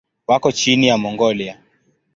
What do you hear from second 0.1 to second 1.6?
Wako China na Mongolia.